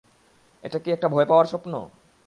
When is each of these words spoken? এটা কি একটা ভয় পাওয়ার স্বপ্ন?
এটা 0.63 0.77
কি 0.79 0.89
একটা 0.91 1.07
ভয় 1.07 1.25
পাওয়ার 1.25 1.45
স্বপ্ন? 1.45 1.73